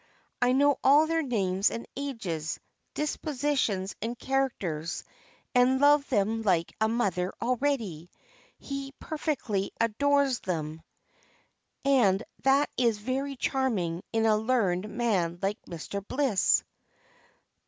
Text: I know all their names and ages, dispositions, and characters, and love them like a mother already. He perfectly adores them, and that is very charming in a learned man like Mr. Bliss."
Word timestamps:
I 0.41 0.53
know 0.53 0.79
all 0.83 1.05
their 1.05 1.21
names 1.21 1.69
and 1.69 1.85
ages, 1.95 2.59
dispositions, 2.95 3.95
and 4.01 4.17
characters, 4.17 5.03
and 5.53 5.79
love 5.79 6.09
them 6.09 6.41
like 6.41 6.73
a 6.81 6.87
mother 6.87 7.31
already. 7.39 8.09
He 8.57 8.93
perfectly 8.99 9.71
adores 9.79 10.39
them, 10.39 10.81
and 11.85 12.23
that 12.41 12.71
is 12.77 12.97
very 12.97 13.35
charming 13.35 14.01
in 14.11 14.25
a 14.25 14.37
learned 14.37 14.89
man 14.89 15.37
like 15.39 15.59
Mr. 15.69 16.03
Bliss." 16.07 16.63